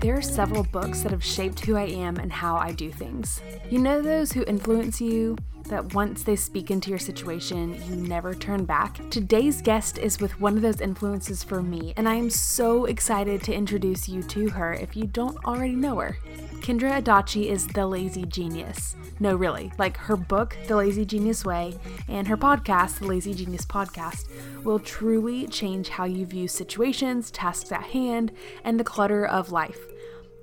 [0.00, 3.40] There are several books that have shaped who I am and how I do things.
[3.70, 5.36] You know those who influence you,
[5.68, 9.00] that once they speak into your situation, you never turn back?
[9.10, 13.42] Today's guest is with one of those influences for me, and I am so excited
[13.44, 16.18] to introduce you to her if you don't already know her.
[16.60, 18.96] Kendra Adachi is the lazy genius.
[19.20, 23.64] No, really, like her book, The Lazy Genius Way, and her podcast, The Lazy Genius
[23.64, 24.28] Podcast,
[24.64, 28.32] will truly change how you view situations, tasks at hand,
[28.64, 29.78] and the clutter of life.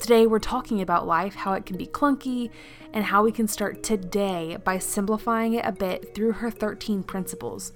[0.01, 2.49] Today, we're talking about life, how it can be clunky,
[2.91, 7.71] and how we can start today by simplifying it a bit through her 13 principles.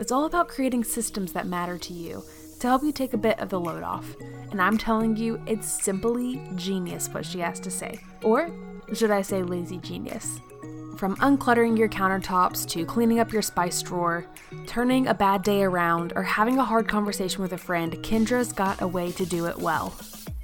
[0.00, 2.24] It's all about creating systems that matter to you
[2.60, 4.16] to help you take a bit of the load off.
[4.50, 8.00] And I'm telling you, it's simply genius what she has to say.
[8.22, 8.50] Or
[8.94, 10.40] should I say lazy genius?
[10.96, 14.24] From uncluttering your countertops to cleaning up your spice drawer,
[14.66, 18.80] turning a bad day around, or having a hard conversation with a friend, Kendra's got
[18.80, 19.94] a way to do it well.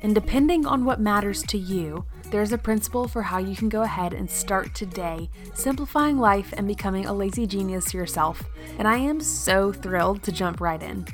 [0.02, 3.82] And depending on what matters to you, there's a principle for how you can go
[3.82, 8.42] ahead and start today, simplifying life and becoming a lazy genius yourself.
[8.80, 11.04] And I am so thrilled to jump right in.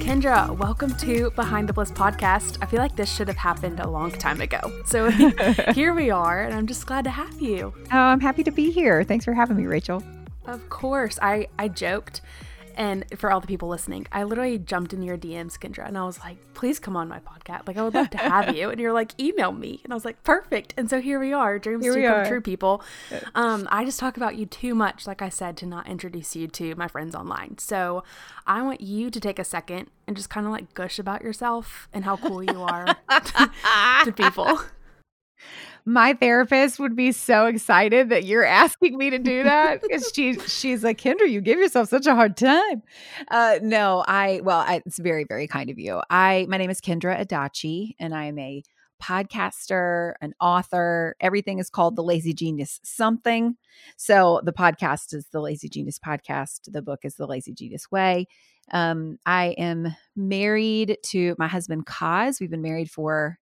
[0.00, 2.58] Kendra, welcome to Behind the Bliss podcast.
[2.60, 4.60] I feel like this should have happened a long time ago.
[4.84, 5.08] So
[5.72, 7.72] here we are, and I'm just glad to have you.
[7.90, 9.02] Oh, I'm happy to be here.
[9.02, 10.02] Thanks for having me, Rachel.
[10.44, 11.18] Of course.
[11.22, 12.20] I, I joked
[12.76, 16.04] and for all the people listening, I literally jumped in your DMs, Kendra, and I
[16.04, 17.66] was like, please come on my podcast.
[17.66, 18.70] Like, I would love to have you.
[18.70, 19.80] And you're like, email me.
[19.84, 20.74] And I was like, perfect.
[20.76, 21.58] And so here we are.
[21.58, 22.26] Dreams here do come are.
[22.26, 22.82] true, people.
[23.34, 26.48] Um, I just talk about you too much, like I said, to not introduce you
[26.48, 27.58] to my friends online.
[27.58, 28.04] So
[28.46, 31.88] I want you to take a second and just kind of like gush about yourself
[31.92, 32.86] and how cool you are
[34.04, 34.60] to people
[35.90, 40.38] my therapist would be so excited that you're asking me to do that because she
[40.40, 42.82] she's like Kendra, you give yourself such a hard time.
[43.28, 46.00] Uh, no, I well, I, it's very very kind of you.
[46.08, 48.62] I my name is Kendra Adachi, and I am a
[49.02, 51.16] podcaster, an author.
[51.20, 53.56] Everything is called the Lazy Genius something.
[53.96, 56.70] So the podcast is the Lazy Genius podcast.
[56.70, 58.28] The book is the Lazy Genius Way.
[58.72, 62.40] Um, I am married to my husband Kaz.
[62.40, 63.38] We've been married for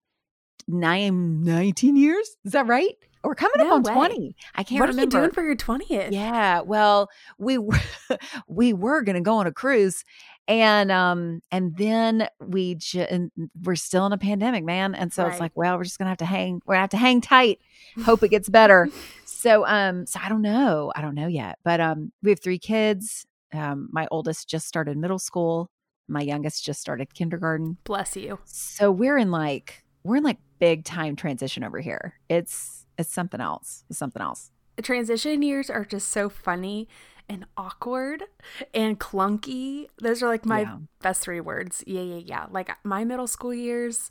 [0.66, 2.28] nine, 19 years.
[2.44, 2.96] Is that right?
[3.22, 3.94] We're coming no up on way.
[3.94, 4.36] 20.
[4.54, 5.16] I can't what remember.
[5.16, 6.12] are you doing for your 20th?
[6.12, 6.60] Yeah.
[6.60, 7.08] Well,
[7.38, 7.80] we were,
[8.48, 10.04] we were going to go on a cruise
[10.46, 13.30] and um and then we ju-
[13.62, 15.32] we're still in a pandemic man and so right.
[15.32, 17.60] it's like well we're just gonna have to hang we're gonna have to hang tight
[18.04, 18.88] hope it gets better
[19.24, 22.58] so um so i don't know i don't know yet but um we have three
[22.58, 25.70] kids um my oldest just started middle school
[26.08, 30.82] my youngest just started kindergarten bless you so we're in like we're in like big
[30.82, 32.14] time transition over here.
[32.30, 33.84] It's it's something else.
[33.90, 34.50] It's something else.
[34.76, 36.88] The transition years are just so funny
[37.28, 38.24] and awkward
[38.72, 39.88] and clunky.
[40.00, 40.78] Those are like my yeah.
[41.02, 41.84] best three words.
[41.86, 42.46] Yeah, yeah, yeah.
[42.50, 44.10] Like my middle school years,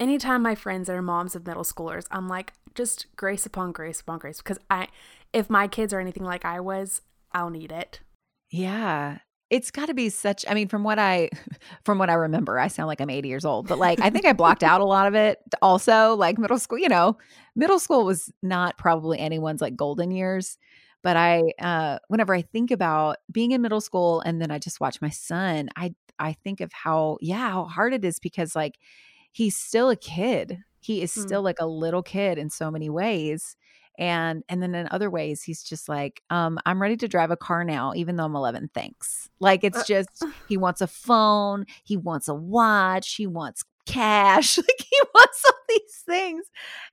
[0.00, 4.18] anytime my friends are moms of middle schoolers, I'm like, just grace upon grace upon
[4.18, 4.38] grace.
[4.38, 4.88] Because I
[5.34, 8.00] if my kids are anything like I was, I'll need it.
[8.50, 9.18] Yeah.
[9.48, 11.30] It's got to be such I mean from what I
[11.84, 14.24] from what I remember, I sound like I'm 80 years old, but like I think
[14.24, 17.16] I blocked out a lot of it also, like middle school, you know.
[17.54, 20.58] Middle school was not probably anyone's like golden years,
[21.02, 24.80] but I uh whenever I think about being in middle school and then I just
[24.80, 28.78] watch my son, I I think of how yeah, how hard it is because like
[29.32, 30.58] he's still a kid.
[30.80, 31.22] He is mm.
[31.22, 33.56] still like a little kid in so many ways
[33.98, 37.36] and and then in other ways he's just like um i'm ready to drive a
[37.36, 39.28] car now even though i'm 11 thanks.
[39.38, 44.58] Like it's uh, just he wants a phone he wants a watch he wants cash
[44.58, 46.46] like he wants all these things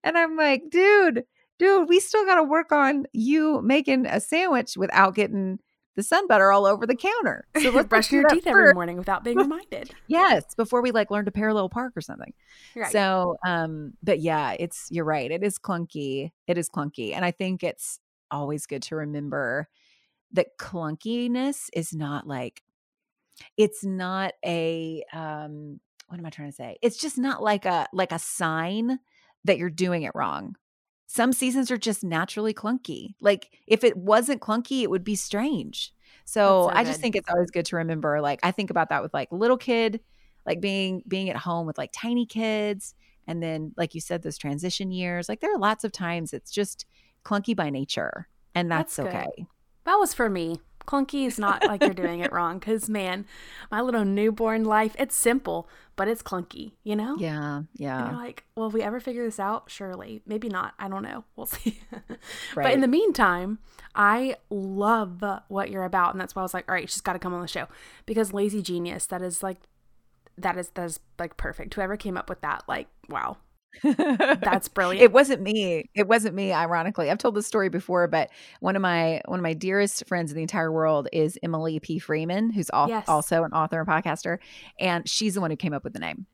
[0.03, 1.23] and i'm like dude
[1.57, 5.59] dude we still got to work on you making a sandwich without getting
[5.95, 7.45] the sun butter all over the counter.
[7.61, 9.91] So let's brush your teeth every morning without being reminded.
[10.07, 12.33] yes, before we like learn to parallel park or something.
[12.75, 12.91] Right.
[12.91, 15.31] So, um, but yeah, it's you're right.
[15.31, 16.31] It is clunky.
[16.47, 17.99] It is clunky, and I think it's
[18.31, 19.69] always good to remember
[20.33, 22.61] that clunkiness is not like
[23.57, 26.77] it's not a um what am I trying to say?
[26.81, 28.99] It's just not like a like a sign
[29.45, 30.55] that you're doing it wrong
[31.07, 33.15] some seasons are just naturally clunky.
[33.21, 35.93] Like if it wasn't clunky, it would be strange.
[36.25, 38.21] So, so I just think it's always good to remember.
[38.21, 39.99] Like I think about that with like little kid,
[40.45, 42.95] like being being at home with like tiny kids
[43.27, 46.51] and then like you said those transition years like there are lots of times it's
[46.51, 46.85] just
[47.23, 49.47] clunky by nature and that's, that's okay
[49.85, 53.25] that was for me clunky is not like you're doing it wrong because man
[53.71, 57.15] my little newborn life it's simple but it's clunky you know?
[57.17, 58.15] Yeah yeah.
[58.15, 59.69] Like well if we ever figure this out?
[59.69, 60.21] Surely.
[60.25, 60.73] Maybe not.
[60.79, 61.23] I don't know.
[61.35, 61.81] We'll see.
[61.91, 62.19] Right.
[62.55, 63.59] but in the meantime
[63.95, 67.13] i love what you're about and that's why i was like all right she's got
[67.13, 67.67] to come on the show.
[68.05, 69.57] Because lazy genius that is like
[70.37, 71.73] that is that is like perfect.
[71.75, 73.37] Whoever came up with that like wow
[73.81, 75.03] that's brilliant.
[75.03, 75.89] it wasn't me.
[75.95, 76.53] It wasn't me.
[76.53, 78.29] Ironically, I've told this story before, but
[78.59, 81.99] one of my one of my dearest friends in the entire world is Emily P.
[81.99, 83.07] Freeman, who's al- yes.
[83.07, 84.37] also an author and podcaster,
[84.79, 86.25] and she's the one who came up with the name.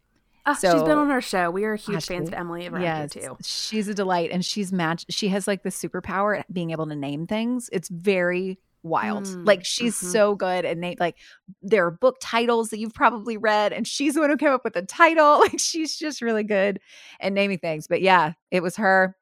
[0.46, 1.52] Oh, so, she's been on our show.
[1.52, 3.38] We are huge gosh, fans of Emily around yes, here too.
[3.44, 5.06] She's a delight, and she's match.
[5.10, 7.70] She has like the superpower at being able to name things.
[7.72, 9.26] It's very wild.
[9.26, 10.12] Mm, like she's mm-hmm.
[10.12, 11.18] so good and they like
[11.62, 14.64] there are book titles that you've probably read and she's the one who came up
[14.64, 15.40] with the title.
[15.50, 16.80] Like she's just really good
[17.20, 17.88] at naming things.
[17.88, 19.16] But yeah, it was her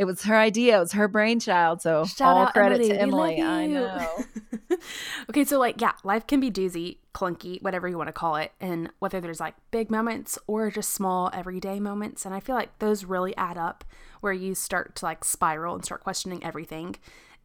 [0.00, 0.78] it was her idea.
[0.78, 1.82] It was her brainchild.
[1.82, 2.88] So Shout all credit Emily.
[2.88, 3.42] to Emily.
[3.42, 4.24] I know.
[5.30, 8.52] okay, so like yeah, life can be doozy, clunky, whatever you want to call it,
[8.60, 12.78] and whether there's like big moments or just small everyday moments, and I feel like
[12.78, 13.84] those really add up
[14.22, 16.96] where you start to like spiral and start questioning everything.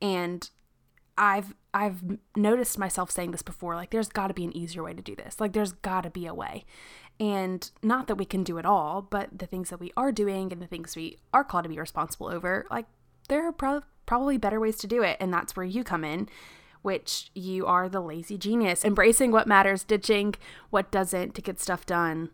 [0.01, 0.50] And
[1.17, 2.01] I've I've
[2.35, 5.15] noticed myself saying this before like there's got to be an easier way to do
[5.15, 5.39] this.
[5.39, 6.65] Like there's got to be a way.
[7.19, 10.51] And not that we can do it all, but the things that we are doing
[10.51, 12.85] and the things we are called to be responsible over, like
[13.29, 16.27] there are pro- probably better ways to do it and that's where you come in,
[16.81, 20.35] which you are the lazy genius, embracing what matters, ditching
[20.69, 22.29] what doesn't to get stuff done.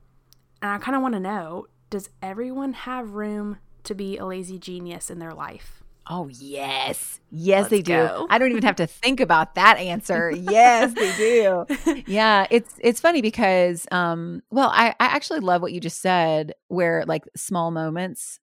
[0.62, 4.57] And I kind of want to know, does everyone have room to be a lazy
[4.57, 5.81] genius in their life?
[6.07, 7.94] Oh yes, yes Let's they do.
[7.94, 8.27] Go.
[8.30, 10.31] I don't even have to think about that answer.
[10.36, 11.65] yes, they do.
[12.07, 16.53] Yeah, it's it's funny because um, well, I I actually love what you just said,
[16.68, 18.39] where like small moments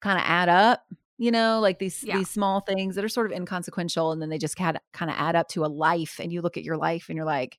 [0.00, 0.84] kind of add up.
[1.18, 2.16] You know, like these yeah.
[2.16, 5.10] these small things that are sort of inconsequential, and then they just kind of kind
[5.10, 6.18] of add up to a life.
[6.20, 7.58] And you look at your life, and you're like,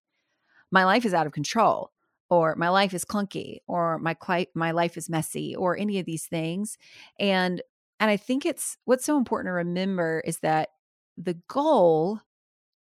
[0.72, 1.92] my life is out of control
[2.30, 4.16] or my life is clunky or my
[4.54, 6.78] my life is messy or any of these things
[7.20, 7.62] and
[8.00, 10.70] and I think it's what's so important to remember is that
[11.18, 12.22] the goal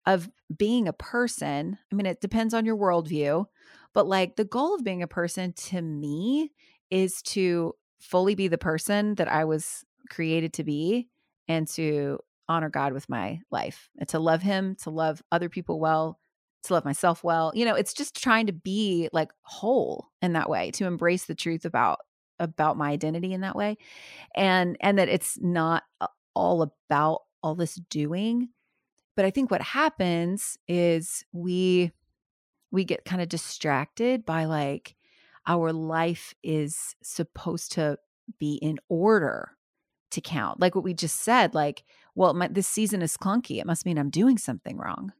[0.04, 3.46] of being a person, I mean, it depends on your worldview,
[3.92, 6.52] but like the goal of being a person to me
[6.90, 11.08] is to fully be the person that I was created to be
[11.48, 15.80] and to honor God with my life and to love Him, to love other people
[15.80, 16.20] well,
[16.64, 17.52] to love myself well.
[17.54, 21.34] You know, it's just trying to be like whole in that way, to embrace the
[21.34, 21.98] truth about
[22.38, 23.76] about my identity in that way
[24.34, 25.84] and and that it's not
[26.34, 28.48] all about all this doing
[29.14, 31.92] but i think what happens is we
[32.70, 34.94] we get kind of distracted by like
[35.46, 37.98] our life is supposed to
[38.38, 39.52] be in order
[40.10, 41.84] to count like what we just said like
[42.14, 45.12] well my, this season is clunky it must mean i'm doing something wrong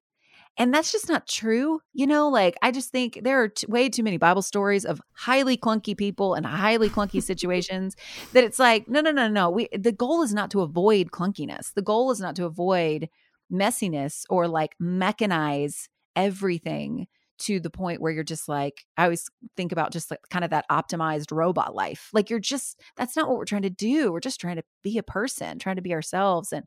[0.59, 1.81] and that's just not true.
[1.93, 5.01] You know, like I just think there are t- way too many Bible stories of
[5.13, 7.97] highly clunky people and highly clunky situations
[8.33, 9.51] that it's like, no, no, no, no.
[9.51, 11.73] We the goal is not to avoid clunkiness.
[11.75, 13.09] The goal is not to avoid
[13.53, 17.07] messiness or like mechanize everything
[17.39, 20.51] to the point where you're just like i always think about just like kind of
[20.51, 24.21] that optimized robot life like you're just that's not what we're trying to do we're
[24.21, 26.65] just trying to be a person trying to be ourselves and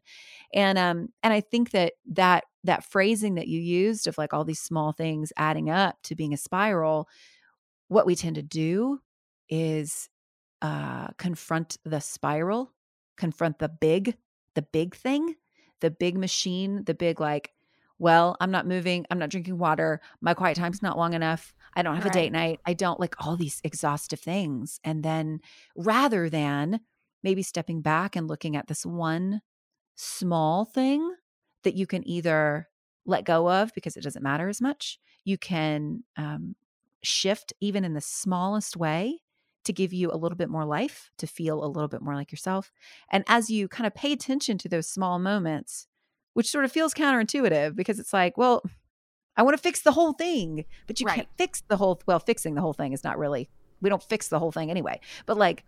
[0.54, 4.44] and um and i think that that that phrasing that you used of like all
[4.44, 7.08] these small things adding up to being a spiral
[7.88, 9.00] what we tend to do
[9.50, 10.10] is
[10.62, 12.74] uh confront the spiral
[13.18, 14.16] confront the big
[14.56, 15.36] the big thing
[15.80, 17.54] the big machine the big like
[18.00, 19.06] well, I'm not moving.
[19.12, 20.00] I'm not drinking water.
[20.22, 21.54] My quiet time's not long enough.
[21.76, 22.16] I don't have right.
[22.16, 22.62] a date night.
[22.66, 24.80] I don't like all these exhaustive things.
[24.86, 25.42] And then
[25.76, 26.80] rather than
[27.24, 29.42] maybe stepping back and looking at this one
[29.96, 31.14] small thing
[31.64, 32.68] that you can either
[33.06, 36.56] let go of because it doesn't matter as much, you can um,
[37.02, 39.20] shift even in the smallest way
[39.66, 42.32] to give you a little bit more life, to feel a little bit more like
[42.32, 42.72] yourself.
[43.12, 45.88] And as you kind of pay attention to those small moments,
[46.34, 48.64] which sort of feels counterintuitive because it's like, well,
[49.36, 51.16] I want to fix the whole thing, but you right.
[51.16, 52.02] can't fix the whole.
[52.06, 53.50] Well, fixing the whole thing is not really.
[53.82, 55.00] We don't fix the whole thing anyway.
[55.26, 55.64] But like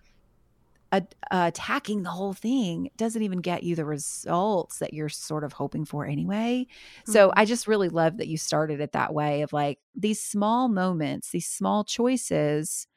[0.91, 5.53] uh, attacking the whole thing doesn't even get you the results that you're sort of
[5.53, 6.67] hoping for anyway.
[6.67, 7.11] Mm-hmm.
[7.11, 10.67] So I just really love that you started it that way of like these small
[10.67, 12.87] moments, these small choices.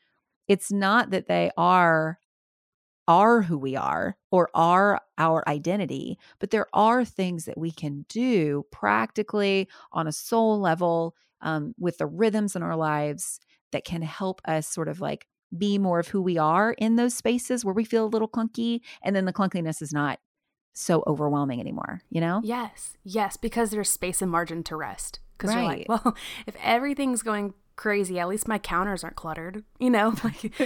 [0.48, 2.18] It's not that they are
[3.06, 8.06] are who we are or are our identity, but there are things that we can
[8.08, 13.40] do practically on a soul level um, with the rhythms in our lives
[13.72, 15.26] that can help us sort of like
[15.58, 18.80] be more of who we are in those spaces where we feel a little clunky
[19.02, 20.18] and then the clunkiness is not
[20.74, 22.40] so overwhelming anymore, you know?
[22.44, 25.20] Yes, yes, because there's space and margin to rest.
[25.36, 29.64] Because you're like, well, if everything's going crazy, at least my counters aren't cluttered.
[29.80, 30.58] You know, like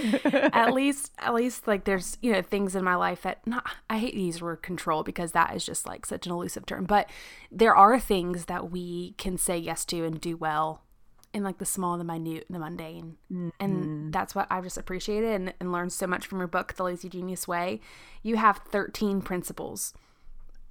[0.55, 3.65] at least, at least like there's you know things in my life that not.
[3.89, 6.85] I hate to use word control because that is just like such an elusive term.
[6.85, 7.09] But
[7.51, 10.83] there are things that we can say yes to and do well.
[11.31, 14.11] In like the small, the minute, the mundane, and mm-hmm.
[14.11, 17.07] that's what I've just appreciated and, and learned so much from your book, The Lazy
[17.07, 17.81] Genius Way.
[18.23, 19.93] You have 13 principles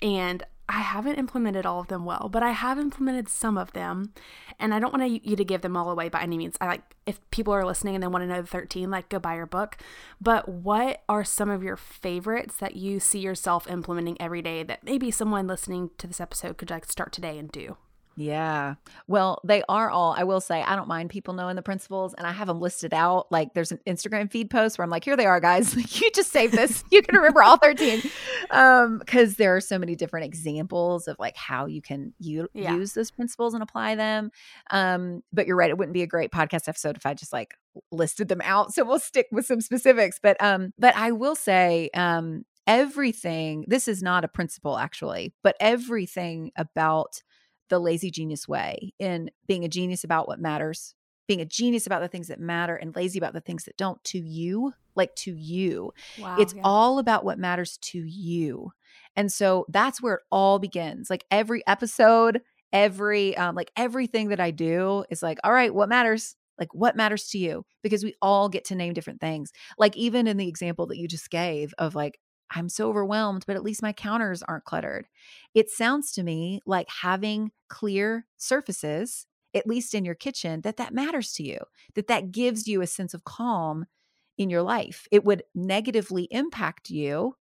[0.02, 4.12] and I haven't implemented all of them well, but I have implemented some of them,
[4.58, 6.58] and I don't want you to give them all away by any means.
[6.60, 9.18] I like if people are listening and they want to know the 13, like go
[9.18, 9.78] buy your book.
[10.20, 14.84] But what are some of your favorites that you see yourself implementing every day that
[14.84, 17.78] maybe someone listening to this episode could like start today and do?
[18.20, 18.75] Yeah.
[19.06, 22.26] Well, they are all, I will say, I don't mind people knowing the principles and
[22.26, 23.30] I have them listed out.
[23.30, 25.76] Like there's an Instagram feed post where I'm like, here they are, guys.
[25.76, 26.82] Like you just save this.
[26.90, 28.02] you can remember all 13.
[28.50, 32.75] Um, because there are so many different examples of like how you can u- Yeah.
[32.75, 34.30] use those principles and apply them.
[34.70, 37.54] Um, but you're right, it wouldn't be a great podcast episode if I just like
[37.92, 38.72] listed them out.
[38.72, 40.18] So we'll stick with some specifics.
[40.22, 45.54] But um, but I will say, um, everything, this is not a principle actually, but
[45.60, 47.22] everything about
[47.68, 50.94] the lazy genius way in being a genius about what matters,
[51.26, 54.02] being a genius about the things that matter and lazy about the things that don't
[54.04, 55.92] to you, like to you.
[56.18, 56.62] Wow, it's yeah.
[56.64, 58.72] all about what matters to you.
[59.16, 61.10] And so that's where it all begins.
[61.10, 62.40] Like every episode,
[62.72, 66.37] every um like everything that I do is like, all right, what matters?
[66.58, 67.64] Like what matters to you?
[67.82, 69.52] Because we all get to name different things.
[69.78, 72.18] Like even in the example that you just gave of like
[72.50, 75.06] I'm so overwhelmed, but at least my counters aren't cluttered.
[75.54, 80.94] It sounds to me like having clear surfaces, at least in your kitchen, that that
[80.94, 81.58] matters to you,
[81.94, 83.86] that that gives you a sense of calm
[84.36, 85.06] in your life.
[85.10, 87.34] It would negatively impact you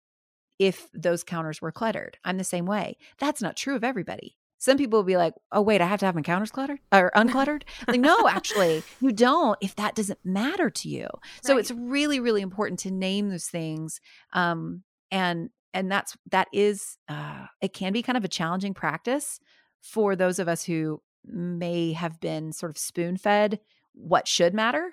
[0.59, 2.19] if those counters were cluttered.
[2.25, 2.97] I'm the same way.
[3.19, 4.37] That's not true of everybody.
[4.59, 7.13] Some people will be like, "Oh wait, I have to have my counters cluttered or
[7.15, 11.09] uncluttered." like, no, actually, you don't if that doesn't matter to you.
[11.43, 14.01] So it's really, really important to name those things.
[14.33, 14.83] Um,
[15.17, 19.41] and and that's that is uh, it can be kind of a challenging practice
[19.81, 23.59] for those of us who may have been sort of spoon fed
[23.95, 24.93] what should matter.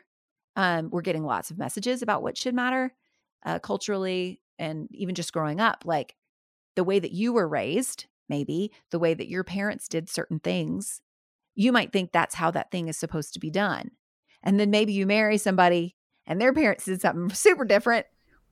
[0.56, 2.94] Um, we're getting lots of messages about what should matter
[3.46, 6.16] uh, culturally and even just growing up, like
[6.76, 11.02] the way that you were raised, maybe the way that your parents did certain things,
[11.54, 13.92] you might think that's how that thing is supposed to be done.
[14.42, 18.06] And then maybe you marry somebody and their parents did something super different.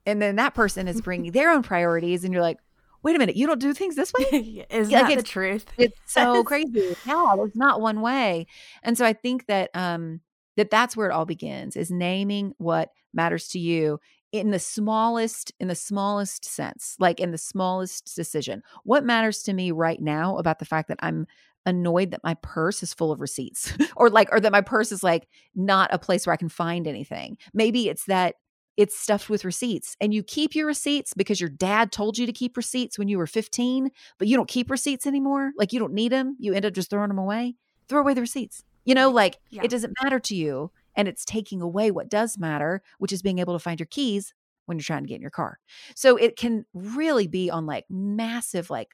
[0.06, 2.24] And then that person is bringing their own priorities.
[2.24, 2.58] And you're like,
[3.04, 4.66] wait a minute, you don't do things this way?
[4.70, 5.66] Is Yeah, that the truth?
[5.78, 6.96] it's so crazy.
[7.06, 8.48] Yeah, there's not one way.
[8.84, 10.22] And so I think that um
[10.58, 14.00] that that's where it all begins is naming what matters to you
[14.32, 18.62] in the smallest in the smallest sense, like in the smallest decision.
[18.84, 21.28] What matters to me right now about the fact that I'm
[21.66, 25.04] annoyed that my purse is full of receipts or like or that my purse is
[25.04, 27.38] like not a place where I can find anything.
[27.54, 28.36] Maybe it's that
[28.78, 32.32] it's stuffed with receipts and you keep your receipts because your dad told you to
[32.32, 35.94] keep receipts when you were 15 but you don't keep receipts anymore like you don't
[35.94, 37.56] need them you end up just throwing them away
[37.88, 38.64] throw away the receipts.
[38.86, 39.62] You know like Yeah.
[39.64, 43.40] it doesn't matter to you and it's taking away what does matter which is being
[43.40, 44.34] able to find your keys
[44.66, 45.60] when you're trying to get in your car.
[45.96, 48.90] So it can really be on like massive like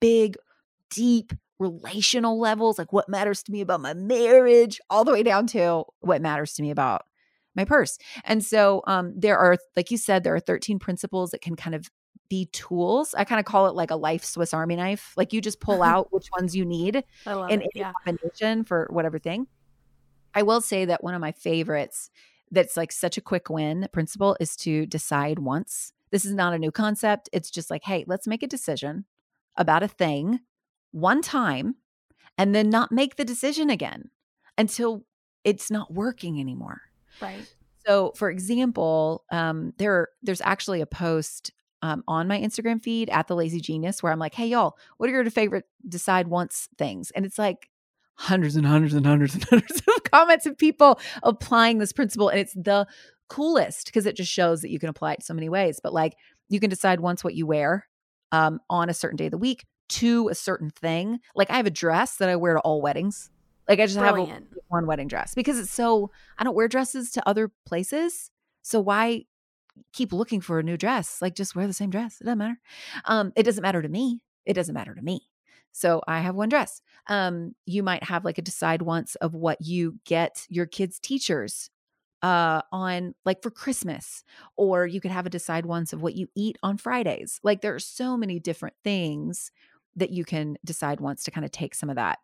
[0.00, 0.36] big
[0.90, 5.46] deep relational levels like what matters to me about my marriage all the way down
[5.46, 7.02] to what matters to me about
[7.54, 11.40] my purse and so um there are like you said there are 13 principles that
[11.40, 11.88] can kind of
[12.28, 15.40] be tools i kind of call it like a life swiss army knife like you
[15.40, 17.02] just pull out which ones you need
[17.50, 17.92] in any Yeah.
[18.04, 19.46] combination for whatever thing.
[20.32, 22.08] I will say that one of my favorites
[22.52, 25.92] that's like such a quick win principle is to decide once.
[26.12, 27.28] This is not a new concept.
[27.32, 29.06] It's just like, hey, let's make a decision
[29.56, 30.38] about a thing
[30.92, 31.74] one time
[32.38, 34.10] and then not make the decision again
[34.56, 35.04] until
[35.42, 36.80] it's not working anymore.
[37.20, 37.46] Right.
[37.86, 41.52] So, for example, um, there there's actually a post
[41.82, 45.08] um, on my Instagram feed at the Lazy Genius where I'm like, "Hey, y'all, what
[45.08, 47.70] are your favorite decide once things?" And it's like
[48.14, 52.38] hundreds and hundreds and hundreds and hundreds of comments of people applying this principle, and
[52.38, 52.86] it's the
[53.28, 55.80] coolest because it just shows that you can apply it so many ways.
[55.82, 56.16] But like,
[56.48, 57.88] you can decide once what you wear
[58.32, 61.20] um, on a certain day of the week to a certain thing.
[61.34, 63.30] Like, I have a dress that I wear to all weddings.
[63.70, 67.10] Like, I just have a, one wedding dress because it's so I don't wear dresses
[67.12, 68.30] to other places.
[68.62, 69.24] So why
[69.92, 71.22] keep looking for a new dress?
[71.22, 72.20] Like just wear the same dress.
[72.20, 72.58] It doesn't matter.
[73.04, 74.20] Um, it doesn't matter to me.
[74.44, 75.22] It doesn't matter to me.
[75.72, 76.82] So I have one dress.
[77.06, 81.70] Um, you might have like a decide once of what you get your kids' teachers
[82.22, 84.24] uh, on like for Christmas,
[84.56, 87.40] or you could have a decide once of what you eat on Fridays.
[87.42, 89.52] Like there are so many different things
[89.96, 92.18] that you can decide once to kind of take some of that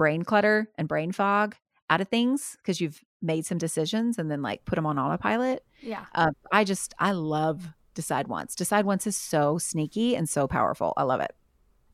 [0.00, 1.54] brain clutter and brain fog
[1.90, 5.62] out of things because you've made some decisions and then like put them on autopilot.
[5.82, 6.06] Yeah.
[6.14, 8.54] Uh, I just, I love decide once.
[8.54, 10.94] Decide once is so sneaky and so powerful.
[10.96, 11.34] I love it.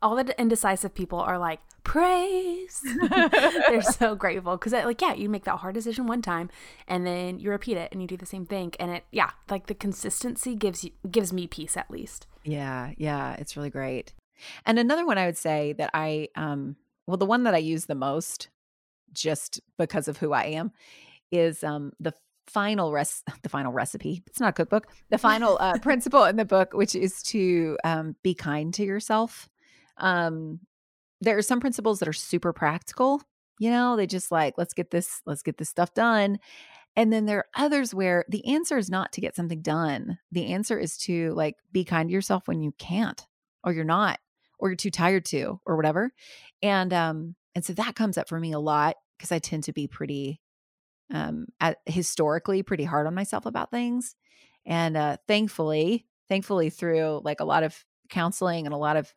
[0.01, 2.81] All the indecisive people are like, praise.
[3.11, 6.49] They're so grateful because, like, yeah, you make that hard decision one time,
[6.87, 9.67] and then you repeat it, and you do the same thing, and it, yeah, like
[9.67, 12.27] the consistency gives you gives me peace at least.
[12.45, 14.13] Yeah, yeah, it's really great.
[14.67, 17.87] And another one I would say that I, um, well, the one that I use
[17.87, 18.49] the most,
[19.13, 20.73] just because of who I am,
[21.31, 22.15] is um the
[22.47, 26.45] final res the final recipe it's not a cookbook the final uh, principle in the
[26.45, 29.49] book which is to um, be kind to yourself.
[29.99, 30.61] Um
[31.21, 33.23] there are some principles that are super practical
[33.59, 36.39] you know they just like let's get this let's get this stuff done.
[36.99, 40.53] And then there are others where the answer is not to get something done the
[40.53, 43.27] answer is to like be kind to yourself when you can't
[43.65, 44.19] or you're not
[44.59, 46.11] or you're too tired to or whatever
[46.63, 49.73] and um and so that comes up for me a lot because i tend to
[49.73, 50.41] be pretty
[51.13, 54.15] um at, historically pretty hard on myself about things
[54.65, 59.13] and uh thankfully thankfully through like a lot of counseling and a lot of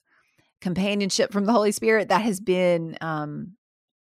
[0.61, 3.53] companionship from the holy spirit that has been um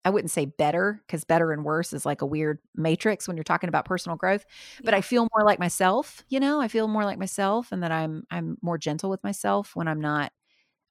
[0.04, 3.44] i wouldn't say better because better and worse is like a weird matrix when you're
[3.44, 4.46] talking about personal growth
[4.84, 6.60] but i feel more like myself you know?
[6.60, 10.02] I feel more like myself and that i'm i'm more gentle with myself when i'm
[10.02, 10.32] not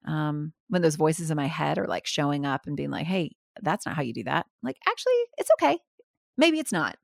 [0.05, 3.35] um when those voices in my head are like showing up and being like hey
[3.61, 4.45] that's not how you do that.
[4.63, 5.79] Like actually it's okay.
[6.37, 6.97] Maybe it's not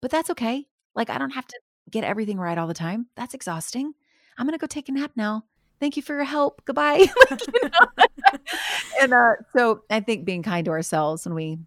[0.00, 0.66] but that's okay.
[0.94, 1.58] Like i don't have to
[1.90, 3.06] get everything right all the time.
[3.16, 3.92] That's exhausting.
[4.38, 5.44] I'm gonna go take a nap now.
[5.78, 6.62] Thank you for your help.
[6.64, 7.06] Goodbye.
[7.30, 8.06] Like, you know?
[9.00, 11.58] and uh so i think being kind to ourselves when we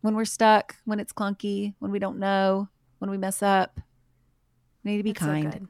[0.00, 2.68] when we're stuck when it's clunky when we don't know
[2.98, 3.80] when we mess up
[4.84, 5.52] we need to be That's kind.
[5.52, 5.68] good.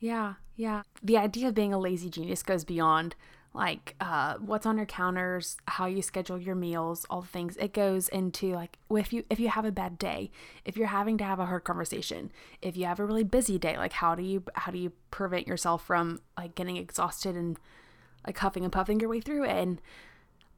[0.00, 0.82] yeah, yeah.
[1.02, 3.14] The idea of being a lazy genius goes beyond
[3.56, 7.56] like uh, what's on your counters, how you schedule your meals, all the things.
[7.56, 10.30] It goes into like if you if you have a bad day,
[10.64, 13.76] if you're having to have a hard conversation, if you have a really busy day,
[13.76, 17.58] like how do you how do you prevent yourself from like getting exhausted and
[18.26, 19.50] like huffing and puffing your way through it?
[19.50, 19.80] And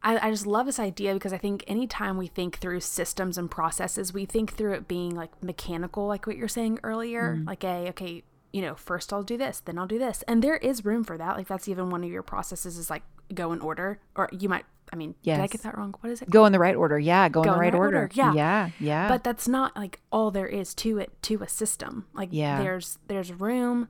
[0.02, 3.50] I, I just love this idea because I think anytime we think through systems and
[3.50, 7.40] processes, we think through it being like mechanical, like what you're saying earlier.
[7.46, 10.56] Like a okay, you know, first I'll do this, then I'll do this, and there
[10.56, 11.36] is room for that.
[11.36, 13.02] Like that's even one of your processes is like
[13.34, 14.64] go in order, or you might.
[14.90, 15.94] I mean, did I get that wrong?
[16.00, 16.30] What is it?
[16.30, 18.08] go in the right order yeah go, in the right, order.
[18.14, 18.32] yeah.
[18.32, 22.30] yeah yeah but that's not like all there is to it to a system like
[22.32, 22.58] Yeah.
[22.62, 23.88] there's there's room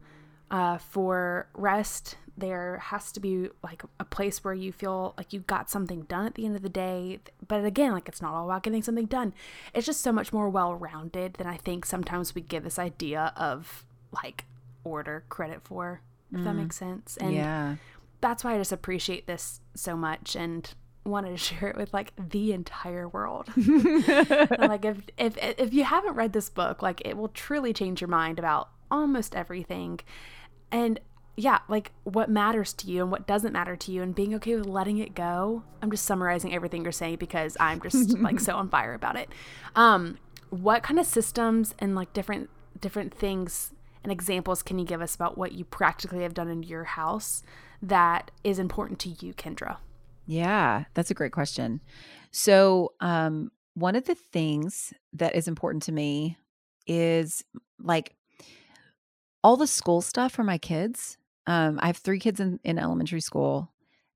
[0.51, 5.40] uh, for rest there has to be like a place where you feel like you
[5.40, 8.47] got something done at the end of the day but again like it's not all
[8.47, 9.33] about getting something done
[9.75, 13.85] it's just so much more well-rounded than i think sometimes we give this idea of
[14.12, 14.44] like
[14.85, 16.01] order credit for
[16.33, 17.77] if that makes sense and yeah
[18.21, 20.73] that's why I just appreciate this so much and
[21.05, 23.51] wanted to share it with like the entire world.
[24.59, 28.09] Like if if if you haven't read this book, like it will truly change your
[28.09, 30.01] mind about almost everything.
[30.71, 31.01] And
[31.37, 34.57] yeah, like what matters to you and what doesn't matter to you and being okay
[34.57, 35.62] with letting it go.
[35.81, 39.31] I'm just summarizing everything you're saying because I'm just like so on fire about it.
[39.75, 40.18] Um
[40.51, 45.15] what kind of systems and like different different things and examples can you give us
[45.15, 47.43] about what you practically have done in your house
[47.83, 49.79] that is important to you, Kendra?
[50.27, 51.81] Yeah, that's a great question.
[52.31, 56.37] So, um, one of the things that is important to me
[56.87, 57.45] is
[57.81, 58.15] like
[59.45, 61.17] all the school stuff for my kids.
[61.47, 63.73] Um, I have three kids in, in elementary school,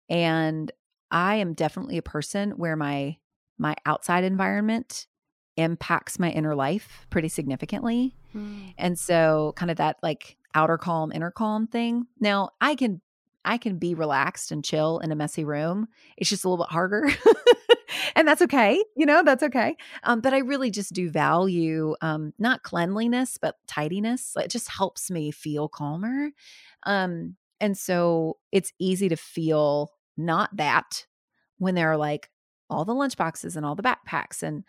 [0.10, 0.72] and
[1.12, 3.18] I am definitely a person where my
[3.58, 5.06] my outside environment
[5.56, 8.16] impacts my inner life pretty significantly.
[8.78, 12.08] And so kind of that like outer calm, inner calm thing.
[12.20, 13.02] Now I can
[13.44, 15.88] I can be relaxed and chill in a messy room.
[16.18, 17.10] It's just a little bit harder.
[18.16, 18.84] and that's okay.
[18.96, 19.76] You know, that's okay.
[20.04, 24.34] Um, but I really just do value um not cleanliness, but tidiness.
[24.38, 26.30] It just helps me feel calmer.
[26.84, 31.06] Um, and so it's easy to feel not that
[31.58, 32.30] when there are like
[32.70, 34.64] all the lunch boxes and all the backpacks and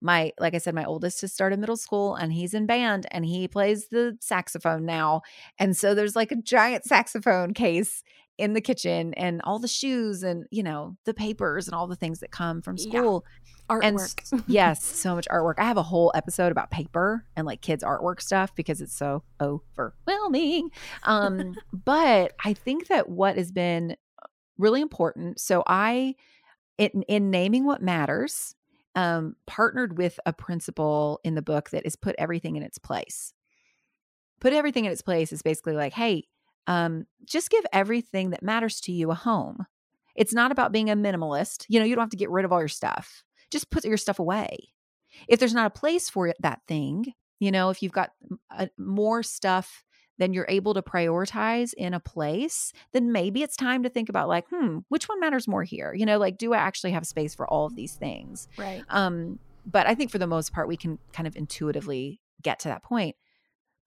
[0.00, 3.24] my like i said my oldest has started middle school and he's in band and
[3.24, 5.22] he plays the saxophone now
[5.58, 8.02] and so there's like a giant saxophone case
[8.38, 11.96] in the kitchen and all the shoes and you know the papers and all the
[11.96, 12.82] things that come from Yeah.
[12.90, 13.24] school
[13.68, 14.20] and Artwork.
[14.32, 17.82] s- yes so much artwork i have a whole episode about paper and like kids
[17.82, 20.70] artwork stuff because it's so overwhelming
[21.04, 21.54] um
[21.84, 23.96] but i think that what has been
[24.58, 26.14] really important so i
[26.78, 28.54] in, in naming what matters
[28.96, 33.32] um, partnered with a principle in the book that is put everything in its place.
[34.40, 36.24] Put everything in its place is basically like, hey,
[36.66, 39.66] um, just give everything that matters to you a home.
[40.16, 41.66] It's not about being a minimalist.
[41.68, 43.22] You know, you don't have to get rid of all your stuff.
[43.50, 44.72] Just put your stuff away.
[45.28, 48.10] If there's not a place for it, that thing, you know, if you've got
[48.50, 49.84] a, more stuff
[50.18, 54.28] than you're able to prioritize in a place, then maybe it's time to think about
[54.28, 55.94] like, hmm, which one matters more here?
[55.94, 58.48] You know, like, do I actually have space for all of these things?
[58.56, 58.82] Right.
[58.88, 62.68] Um, but I think for the most part, we can kind of intuitively get to
[62.68, 63.16] that point.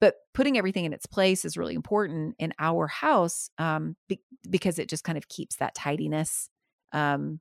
[0.00, 4.78] But putting everything in its place is really important in our house um, be- because
[4.78, 6.48] it just kind of keeps that tidiness
[6.92, 7.40] um,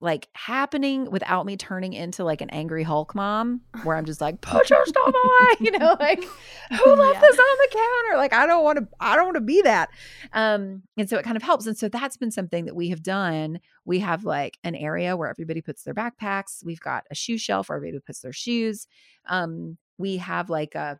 [0.00, 4.40] like happening without me turning into like an angry Hulk mom where I'm just like,
[4.40, 7.20] put your stuff away, you know, like who left Yeah.
[7.20, 8.16] this on the counter?
[8.18, 9.90] Like I don't want to, I don't want to be that.
[10.32, 11.66] Um, and so it kind of helps.
[11.66, 13.60] And so that's been something that we have done.
[13.84, 16.64] We have like an area where everybody puts their backpacks.
[16.64, 18.86] We've got a shoe shelf where everybody puts their shoes.
[19.28, 20.98] Um, we have like a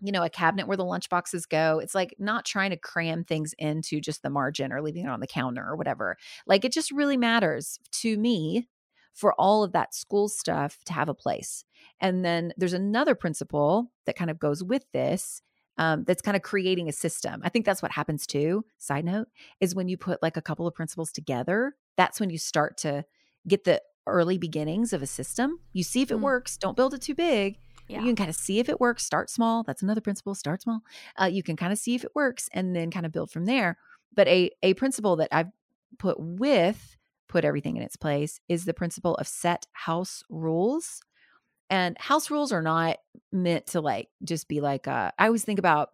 [0.00, 1.78] you know, a cabinet where the lunch boxes go.
[1.78, 5.20] It's like not trying to cram things into just the margin or leaving it on
[5.20, 6.16] the counter or whatever.
[6.46, 8.68] Like it just really matters to me
[9.14, 11.64] for all of that school stuff to have a place.
[12.00, 15.40] And then there's another principle that kind of goes with this
[15.78, 17.40] um, that's kind of creating a system.
[17.42, 18.64] I think that's what happens too.
[18.78, 19.28] Side note
[19.60, 23.04] is when you put like a couple of principles together, that's when you start to
[23.48, 25.60] get the early beginnings of a system.
[25.72, 26.22] You see if it Mm.
[26.22, 27.58] works, don't build it too big.
[27.88, 28.00] Yeah.
[28.00, 29.62] You can kind of see if it works, start small.
[29.62, 30.80] That's another principle, start small.
[31.20, 33.44] Uh, you can kind of see if it works and then kind of build from
[33.44, 33.78] there.
[34.14, 35.50] But a, a principle that I've
[35.98, 36.96] put with
[37.28, 41.02] put everything in its place is the principle of set house rules.
[41.68, 42.98] And house rules are not
[43.32, 45.90] meant to like just be like uh I always think about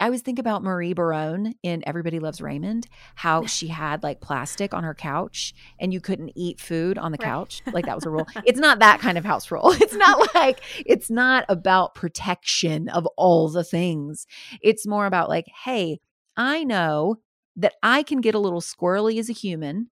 [0.00, 4.74] I always think about Marie Barone in Everybody Loves Raymond, how she had like plastic
[4.74, 7.26] on her couch and you couldn't eat food on the Right.
[7.28, 7.62] couch.
[7.72, 8.26] Like that was a rule.
[8.44, 9.72] It's not that kind of house rule.
[9.80, 14.26] It's not like it's not about protection of all the things.
[14.60, 16.00] It's more about like, hey,
[16.36, 17.16] I know
[17.56, 19.90] that I can get a little squirrely as a human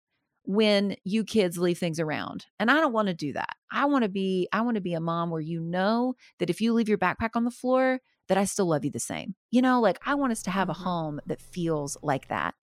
[0.45, 2.45] when you kids leave things around.
[2.60, 3.56] And I don't want to do that.
[3.71, 6.62] I want to be I want to be a mom where you know that if
[6.62, 9.36] you leave your backpack on the floor, that I still love you the same.
[9.51, 10.84] You know, like I want us to have a mm-hmm.
[10.84, 12.56] home that feels like that.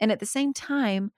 [0.00, 1.12] And at the same time,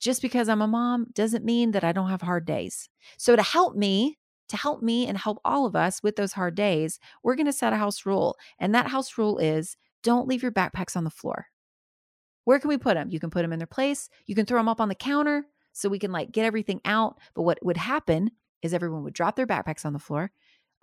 [0.00, 2.88] just because I'm a mom doesn't mean that I don't have hard days.
[3.18, 6.54] So to help me, to help me and help all of us with those hard
[6.54, 8.36] days, we're going to set a house rule.
[8.58, 11.46] And that house rule is don't leave your backpacks on the floor.
[12.44, 13.10] Where can we put them?
[13.10, 14.08] You can put them in their place.
[14.26, 17.18] You can throw them up on the counter so we can like get everything out.
[17.34, 18.30] But what would happen
[18.62, 20.30] is everyone would drop their backpacks on the floor.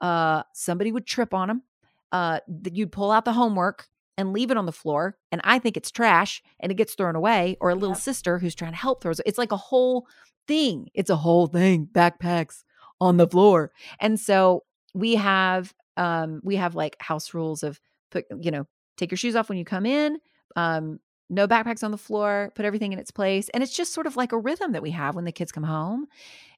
[0.02, 1.64] Uh, somebody would trip on them.
[2.12, 2.40] Uh,
[2.72, 5.18] you'd pull out the homework and leave it on the floor.
[5.32, 7.56] And I think it's trash and it gets thrown away.
[7.62, 7.98] Or a little Yep.
[8.02, 9.28] sister who's trying to help throws it.
[9.28, 10.08] It's like a whole
[10.48, 10.90] thing.
[10.94, 11.88] It's a whole thing.
[11.92, 12.64] Backpacks
[13.00, 13.72] on the floor.
[14.00, 17.80] And so we have um we have like house rules of
[18.12, 18.66] put you know
[18.98, 20.18] take your shoes off when you come in
[20.56, 24.08] um no backpacks on the floor put everything in its place and it's just sort
[24.08, 26.08] of like a rhythm that we have when the kids come home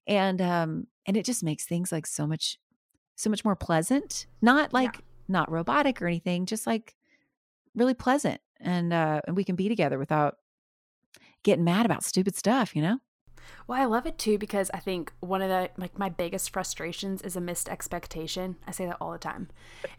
[0.07, 2.57] and um and it just makes things like so much
[3.15, 6.95] so much more pleasant not like not robotic or anything just like
[7.75, 10.37] really pleasant and uh and we can be together without
[11.43, 12.97] getting mad about stupid stuff you know
[13.67, 17.21] Well, I love it too because I think one of the like my biggest frustrations
[17.21, 18.55] is a missed expectation.
[18.67, 19.49] I say that all the time.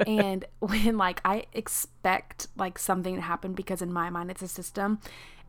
[0.07, 4.49] and when like I expect like something to happen because in my mind it's a
[4.49, 5.01] system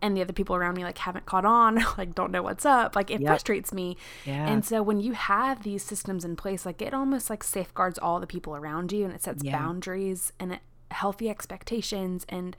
[0.01, 2.95] and the other people around me like haven't caught on, like don't know what's up,
[2.95, 3.29] like it Yep.
[3.29, 3.95] frustrates me.
[4.25, 7.97] yeah And so when you have these systems in place, like it almost like safeguards
[7.97, 9.53] all the people around you and it sets Yeah.
[9.53, 10.60] boundaries and it,
[10.91, 12.56] healthy expectations and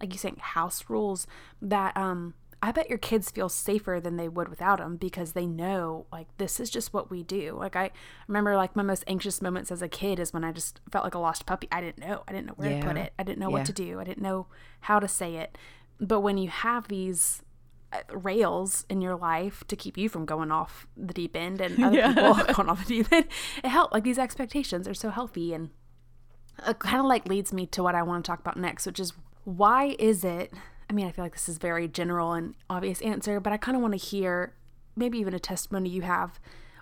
[0.00, 1.26] like you saying house rules
[1.60, 2.34] that um
[2.66, 6.28] I bet your kids feel safer than they would without them because they know like
[6.38, 7.56] this is just what we do.
[7.58, 7.90] Like I
[8.26, 11.14] remember like my most anxious moments as a kid is when I just felt like
[11.14, 11.68] a lost puppy.
[11.70, 12.22] I didn't know.
[12.26, 13.12] I didn't know where to put it.
[13.18, 13.52] I didn't know Yeah.
[13.58, 14.00] what to do.
[14.00, 14.46] I didn't know
[14.80, 15.58] how to say it.
[16.00, 17.42] But when you have these
[17.92, 21.84] uh, rails in your life to keep you from going off the deep end and
[21.84, 22.14] other Yeah.
[22.14, 23.26] people going off the deep end,
[23.62, 23.92] it helped.
[23.92, 25.68] Like these expectations are so healthy and
[26.66, 29.00] it kind of like leads me to what I want to talk about next, which
[29.00, 29.12] is
[29.44, 30.52] why is it?
[30.88, 33.76] I mean, I feel like this is very general and obvious answer, but I kind
[33.76, 34.54] of want to hear
[34.96, 36.38] maybe even a testimony you have.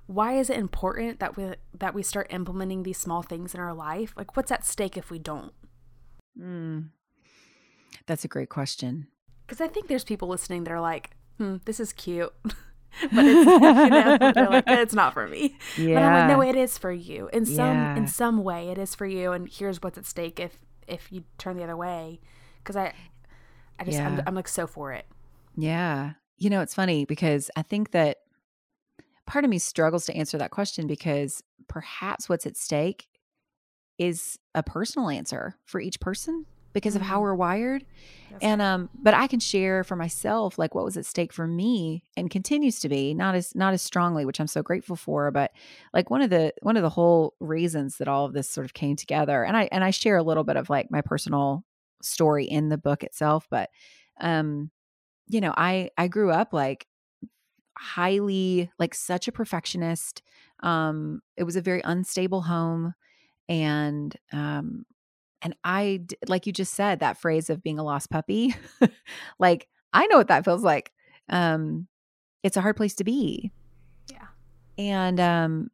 [0.07, 3.73] Why is it important that we that we start implementing these small things in our
[3.73, 4.13] life?
[4.17, 5.53] Like, what's at stake if we don't?
[6.39, 6.89] Mm.
[8.07, 9.07] That's a great question.
[9.47, 12.55] Because I think there's people listening that are like, "Hmm, this is cute," but
[13.25, 15.57] it's you know they're like, it's not for me.
[15.77, 17.97] But I'm like, no, it is for you in some Yeah.
[17.97, 18.69] in some way.
[18.71, 21.77] It is for you, and here's what's at stake if if you turn the other
[21.77, 22.21] way.
[22.59, 22.93] Because I,
[23.83, 24.23] I just I'm, Yeah.
[24.27, 25.07] I'm like so for it.
[25.57, 26.13] Yeah.
[26.39, 28.19] You know, it's funny because I think that
[29.27, 33.09] part of me struggles to answer that question because perhaps what's at stake
[33.99, 37.03] is a personal answer for each person because mm-hmm.
[37.03, 37.23] of how mm-hmm.
[37.23, 37.85] we're wired.
[38.31, 41.47] That's and um but I can share for myself like what was at stake for
[41.47, 45.31] me and continues to be not as not as strongly which I'm so grateful for
[45.31, 45.53] but
[45.93, 48.75] like one of the one of the whole reasons that all of this sort of
[48.75, 51.65] came together and I and I share a little bit of like my personal
[52.05, 53.71] story in the book itself but
[54.21, 54.71] um
[55.29, 56.87] you know I I grew up like
[57.79, 60.23] highly like such a perfectionist
[60.61, 62.95] um it was a very unstable home
[63.49, 64.85] and um
[65.43, 68.55] and I, like you just said, that phrase of being a lost puppy,
[69.39, 70.93] like I know what that feels like.
[71.29, 71.89] Um,
[72.43, 73.51] it's a hard place to be.
[74.11, 74.27] Yeah.
[74.79, 75.71] And, um,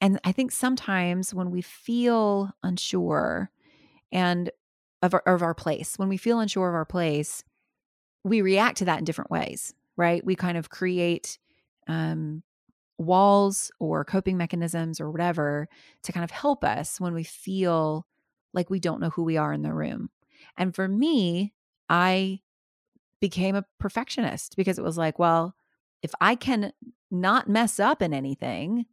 [0.00, 3.50] and I think sometimes when we feel unsure
[4.10, 4.50] and
[5.02, 7.44] of our, of our place, when we feel unsure of our place,
[8.24, 10.24] we react to that in different ways, right?
[10.24, 11.38] We kind of create
[11.88, 12.42] um,
[12.98, 15.68] walls or coping mechanisms or whatever
[16.04, 18.06] to kind of help us when we feel
[18.54, 20.10] like we don't know who we are in the room.
[20.56, 21.52] And for me,
[21.88, 22.40] I
[23.20, 25.54] became a perfectionist because it was like, well,
[26.02, 26.72] if I can
[27.10, 28.86] not mess up in anything,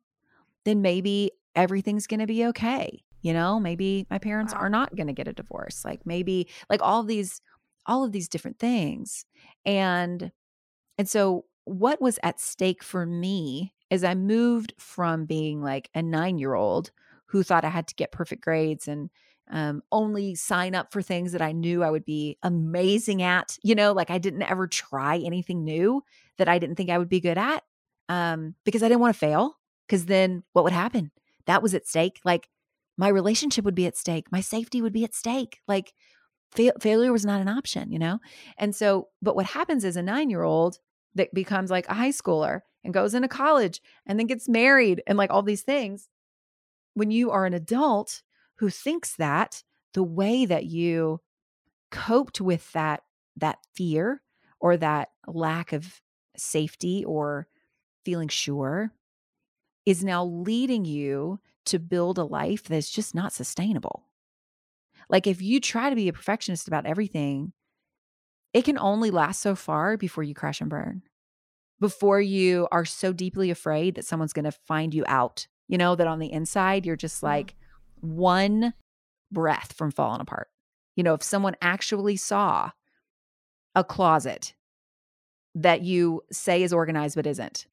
[0.65, 3.03] then maybe everything's going to be okay.
[3.21, 4.61] You know, maybe my parents wow.
[4.61, 5.83] are not going to get a divorce.
[5.83, 7.41] Like maybe like all these
[7.85, 9.25] all of these different things.
[9.65, 10.31] And
[10.97, 16.01] and so what was at stake for me is I moved from being like a
[16.01, 16.91] 9-year-old
[17.27, 19.09] who thought I had to get perfect grades and
[19.51, 23.57] um, only sign up for things that I knew I would be amazing at.
[23.63, 26.03] You know, like I didn't ever try anything new
[26.37, 27.63] that I didn't think I would be good at
[28.09, 29.55] um, because I didn't want to fail.
[29.87, 31.11] Because then what would happen?
[31.47, 32.19] That was at stake.
[32.23, 32.47] Like
[32.99, 35.61] my relationship would be at stake, my safety would be at stake.
[35.69, 35.93] Like
[36.51, 38.19] fa- failure was not an option, you know?
[38.57, 40.79] And so, but what happens is a nine year old
[41.15, 45.17] that becomes like a high schooler and goes into college and then gets married and
[45.17, 46.09] like all these things.
[46.93, 48.21] When you are an adult,
[48.55, 51.21] who thinks that the way that you
[51.91, 53.03] coped with that
[53.37, 54.21] that fear
[54.59, 56.01] or that lack of
[56.35, 57.47] safety or
[58.03, 58.91] feeling sure
[59.85, 64.05] is now leading you to build a life that's just not sustainable.
[65.09, 67.53] Like if you try to be a perfectionist about everything,
[68.53, 71.01] it can only last so far before you crash and burn.
[71.79, 75.95] Before you are so deeply afraid that someone's going to find you out, you know,
[75.95, 77.27] that on the inside you're just mm-hmm.
[77.27, 77.55] like,
[78.01, 78.73] one
[79.31, 80.47] breath from falling apart.
[80.95, 82.71] You know, if someone actually saw
[83.75, 84.53] a closet
[85.55, 87.67] that you say is organized but isn't,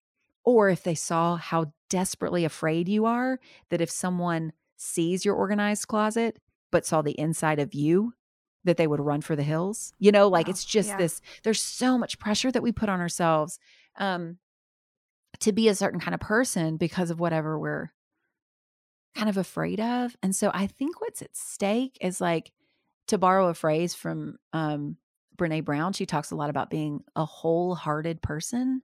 [0.47, 5.87] or if they saw how desperately afraid you are that if someone sees your organized
[5.89, 6.39] closet
[6.73, 8.13] but saw the inside of you,
[8.65, 9.93] that they would run for the hills.
[9.99, 10.97] You know, like it's just yeah.
[10.97, 13.59] this, there's so much pressure that we put on ourselves
[13.97, 14.39] um,
[15.41, 17.93] to be a certain kind of person because of whatever we're
[19.15, 20.17] kind of afraid of.
[20.23, 22.53] And so I think what's at stake is like
[23.09, 24.97] to borrow a phrase from um,
[25.37, 28.83] Brene Brown, she talks a lot about being a wholehearted person.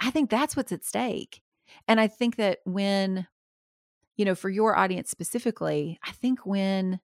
[0.00, 1.42] I think that's what's at stake.
[1.86, 3.26] And I think that when,
[4.16, 7.00] you know, for your audience specifically, I think when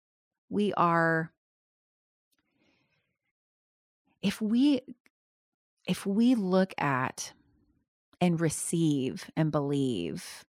[0.48, 1.32] we are,
[4.22, 4.80] if we,
[5.86, 7.32] if we look at
[8.20, 10.44] and receive and believe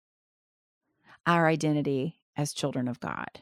[1.26, 3.42] our identity as children of God.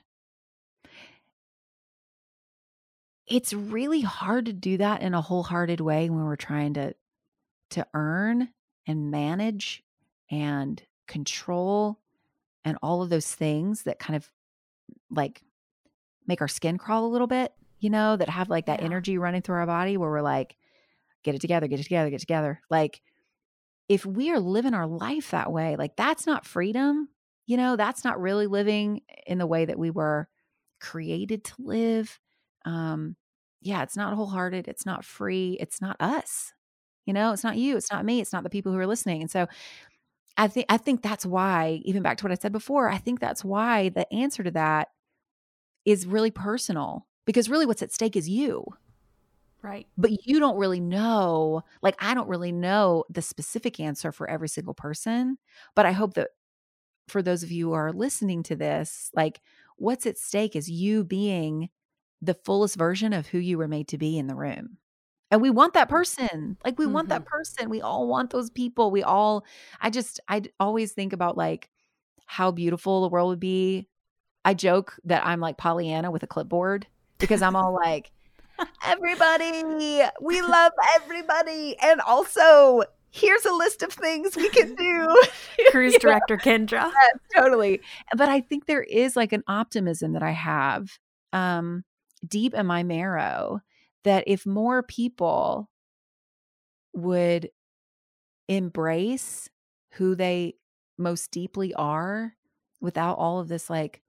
[3.26, 6.94] It's really hard to do that in a wholehearted way when we're trying to
[7.72, 8.50] to earn
[8.92, 9.84] and manage
[10.30, 12.00] and control
[12.64, 14.30] and all of those things that kind of
[15.10, 15.42] like
[16.28, 18.86] make our skin crawl a little bit, you know, that have like that yeah.
[18.86, 20.56] energy running through our body where we're like,
[21.24, 22.62] get it together, get it together, get it together.
[22.70, 23.02] Like,
[23.90, 27.10] if we are living our life that way, like that's not freedom
[27.52, 30.30] you know, that's not really living in the way that we were
[30.80, 32.18] created to live.
[32.64, 33.18] Um,
[33.62, 34.70] yeah, it's not wholehearted.
[34.70, 35.58] It's not free.
[35.60, 36.54] It's not us.
[37.12, 37.76] You know, it's not you.
[37.76, 38.22] It's not me.
[38.22, 39.20] It's not the people who are listening.
[39.22, 39.48] And so
[40.38, 43.20] I think I think that's why, even back to what I said before, I think
[43.20, 44.90] that's why the answer to that
[45.86, 48.66] is really personal because really what's at stake is you.
[49.62, 49.88] Right.
[49.98, 54.50] But you don't really know, like I don't really know the specific answer for every
[54.50, 55.38] single person,
[55.76, 56.30] but I hope that
[57.08, 59.42] for those of you who are listening to this, like
[59.78, 61.70] what's at stake is you being
[62.22, 64.78] the fullest version of who you were made to be in the room.
[65.32, 66.58] And we want that person.
[66.64, 66.94] Like we mm-hmm.
[66.94, 67.30] want that mm-hmm.
[67.30, 67.70] person.
[67.70, 68.92] We all want those people.
[68.92, 69.46] We all
[69.80, 71.70] I just I always think about like
[72.26, 73.88] how beautiful the world would be.
[74.44, 76.86] I joke that I'm like Pollyanna with a clipboard
[77.18, 78.12] because I'm all like
[78.86, 85.24] everybody, we love everybody and also here's a list of things we can do.
[85.72, 86.92] Cruise director Kendra.
[86.92, 87.82] Yes, totally.
[88.16, 90.90] But I think there is like an optimism that I have
[91.34, 91.84] um,
[92.28, 93.62] deep in my marrow
[94.04, 95.70] that if more people
[96.94, 97.50] would
[98.48, 99.50] embrace
[99.94, 100.56] who they
[100.98, 102.36] most deeply are
[102.80, 104.02] without all of this like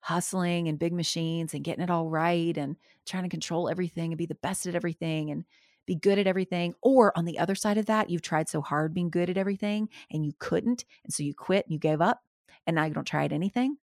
[0.00, 2.76] hustling and big machines and getting it all right and
[3.06, 5.44] trying to control everything and be the best at everything and
[5.86, 6.74] be good at everything.
[6.82, 9.88] Or on the other side of that, you've tried so hard being good at everything
[10.10, 10.84] and you couldn't.
[11.04, 12.20] And so you quit and you gave up
[12.66, 13.76] and now you don't try at anything.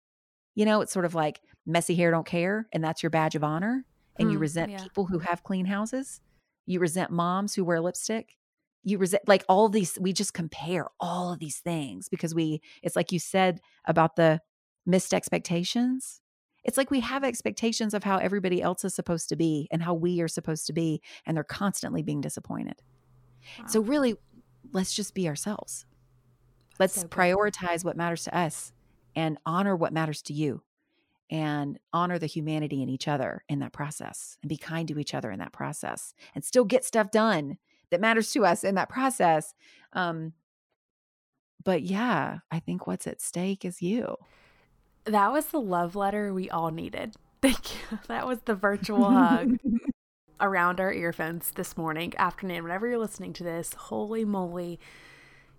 [0.55, 3.45] You know, it's sort of like messy hair don't care and that's your badge of
[3.45, 3.85] honor.
[4.19, 4.83] And you Hmm, resent yeah.
[4.83, 6.21] people who have clean houses.
[6.67, 8.37] You resent moms who wear lipstick.
[8.83, 12.97] You resent like all these, we just compare all of these things because we, it's
[12.97, 14.41] like you said about the
[14.87, 16.21] missed expectations.
[16.65, 19.95] It's like we have expectations of how everybody else is supposed to be and how
[19.95, 22.83] we are supposed to be, and they're constantly being disappointed.
[23.67, 24.15] So, really,
[24.73, 25.87] let's just be ourselves.
[26.79, 28.73] Let's so prioritize what matters to us
[29.15, 30.63] and honor what matters to you
[31.31, 35.15] and honor the humanity in each other in that process and be kind to each
[35.15, 37.59] other in that process and still get stuff done
[37.91, 39.55] that matters to us in that process.
[39.93, 40.33] Um,
[41.65, 44.17] but yeah, I think what's at stake is you.
[45.05, 47.15] that was the love letter we all needed.
[47.43, 47.99] Thank you.
[48.09, 49.59] That was the virtual hug
[50.41, 53.75] around our earphones this morning, afternoon, whenever you're listening to this.
[53.75, 54.81] Holy moly.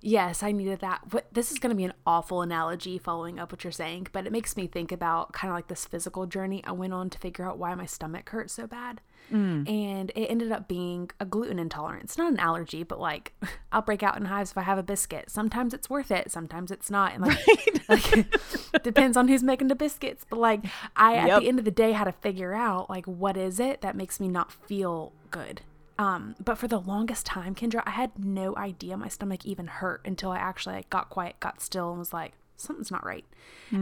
[0.01, 1.01] Yes, I needed that.
[1.09, 4.25] But this is going to be an awful analogy following up what you're saying, but
[4.25, 7.17] it makes me think about kind of like this physical journey I went on to
[7.17, 9.01] figure out why my stomach hurt so bad.
[9.31, 9.69] Mm.
[9.69, 12.17] And it ended up being a gluten intolerance.
[12.17, 13.33] Not an allergy, but like
[13.71, 15.29] I'll break out in hives if I have a biscuit.
[15.29, 17.13] Sometimes it's worth it, sometimes it's not.
[17.13, 20.25] And like, like depends on who's making the biscuits.
[20.29, 23.35] But like I at the end of the day had to figure out like what
[23.35, 25.61] is it that makes me not feel good.
[25.99, 30.01] Um, but for the longest time, Kendra, I had no idea my stomach even hurt
[30.05, 33.25] until I actually like, got quiet, got still, and was like, something's not right.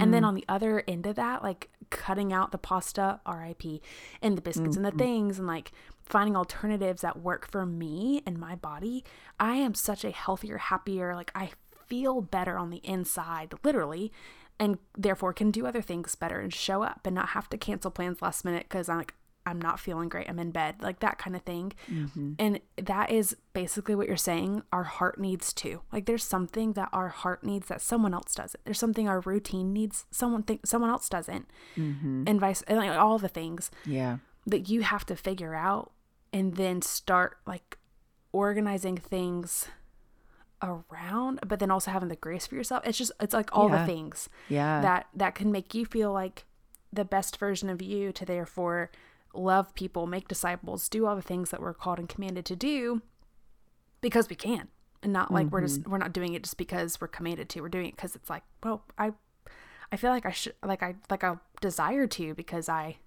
[0.02, 3.82] And then on the other end of that, like cutting out the pasta, RIP,
[4.22, 5.72] and the biscuits and the things, and like
[6.06, 9.04] finding alternatives that work for me and my body,
[9.40, 11.52] I am such a healthier, happier, like I
[11.88, 14.12] feel better on the inside, literally,
[14.60, 17.92] and therefore can do other things better and show up and not have to cancel
[17.92, 19.14] plans last minute because I'm like,
[19.46, 20.28] I'm not feeling great.
[20.30, 21.74] I'm in bed, like that kind of thing.
[21.90, 22.34] Mm-hmm.
[22.40, 24.64] And that is basically what you're saying.
[24.74, 25.82] Our heart needs too.
[25.94, 28.64] Like there's something that our heart needs that someone else doesn't.
[28.66, 32.24] There's something our routine needs someone think someone else doesn't, mm-hmm.
[32.26, 34.18] and vice and like all the things Yeah.
[34.48, 35.92] that you have to figure out
[36.34, 37.78] and then start like
[38.34, 39.68] organizing things
[40.64, 43.82] around but then also having the grace for yourself it's just it's like all Yeah.
[43.82, 44.82] the things Yeah.
[44.82, 46.46] that that can make you feel like
[46.92, 48.90] the best version of you to therefore
[49.38, 53.02] love people make disciples do all the things that we're called and commanded to do
[54.02, 54.68] because we can.
[55.04, 55.92] And not like we're just mm-hmm.
[55.92, 57.62] we're not doing it just because we're commanded to.
[57.62, 59.12] We're doing it because it's like well i
[59.92, 62.98] i feel like i should like i like i desire to because i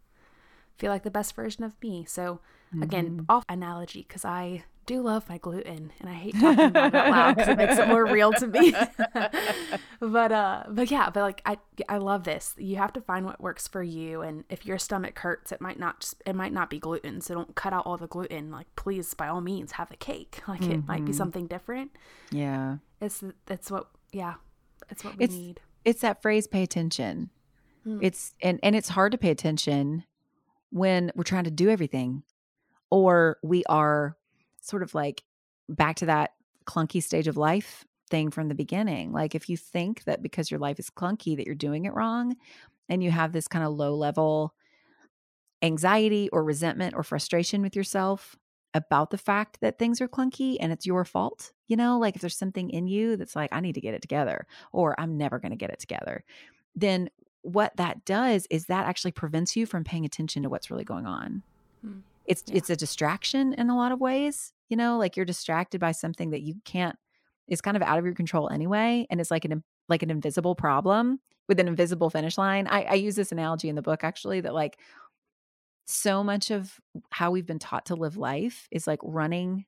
[0.77, 2.05] feel like the best version of me.
[2.07, 2.39] So
[2.81, 3.25] again mm-hmm.
[3.29, 7.11] off analogy because i do love my gluten and i hate talking about it out
[7.11, 8.75] loud because it makes it more real to me.
[10.01, 12.55] But uh but yeah but like i i love this.
[12.57, 15.79] You have to find what works for you and if your stomach hurts it might
[15.79, 18.51] not just it might not be gluten so don't cut out all the gluten.
[18.51, 20.41] Like please by all means have a cake.
[20.49, 21.91] Like it might be something different.
[22.31, 22.79] Yeah.
[23.01, 24.35] it's it's what yeah
[24.89, 25.61] it's what we It's need.
[25.85, 27.31] it's that phrase pay attention.
[27.85, 27.99] Hmm.
[28.01, 30.05] It's and and it's hard to pay attention
[30.71, 32.23] when we're trying to do everything
[32.91, 34.17] or we are
[34.69, 35.23] sort of like
[35.69, 36.33] back to that
[36.67, 39.13] clunky stage of life thing from the beginning.
[39.13, 42.37] Like if you think that because your life is clunky that you're doing it wrong
[42.89, 44.55] and you have this kind of low level
[45.63, 48.37] anxiety or resentment or frustration with yourself
[48.75, 52.21] about the fact that things are clunky and it's your fault, you know, like if
[52.21, 55.39] there's something in you that's like I need to get it together or I'm never
[55.39, 56.23] going to get it together,
[56.77, 57.11] then
[57.43, 61.07] what that does is that actually prevents you from paying attention to what's really going
[61.07, 61.43] on.
[61.83, 62.01] Hmm.
[62.27, 62.57] It's Yeah.
[62.57, 66.31] it's a distraction in a lot of ways, you know, like you're distracted by something
[66.31, 66.97] that you can't
[67.47, 70.55] is kind of out of your control anyway and it's like an like an invisible
[70.55, 72.67] problem with an invisible finish line.
[72.67, 74.79] I, I use this analogy in the book actually that like
[75.87, 76.79] so much of
[77.11, 79.65] how we've been taught to live life is like running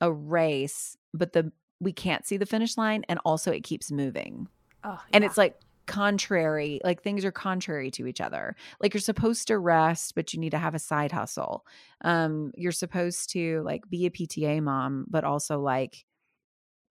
[0.00, 4.48] a race, but the we can't see the finish line and also it keeps moving.
[4.84, 5.56] oh And it's like
[5.86, 8.56] contrary, like things are contrary to each other.
[8.80, 11.66] Like you're supposed to rest, but you need to have a side hustle.
[12.02, 16.04] Um, you're supposed to like be a PTA mom, but also like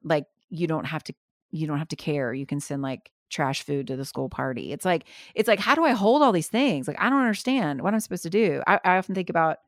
[0.04, 1.14] like you don't have to
[1.52, 2.34] you don't have to care.
[2.34, 4.72] You can send like trash food to the school party.
[4.72, 6.88] It's like it's like how do I hold all these things?
[6.88, 8.62] Like I don't understand what I'm supposed to do.
[8.68, 9.60] I, I often think about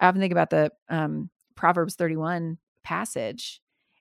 [0.00, 3.60] I often think about the um Proverbs 31 passage